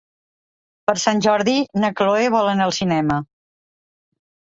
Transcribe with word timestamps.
Per 0.89 0.93
Sant 1.01 1.19
Jordi 1.25 1.53
na 1.83 1.91
Cloè 1.99 2.31
vol 2.37 2.49
anar 2.53 2.65
al 2.69 2.73
cinema. 2.79 3.19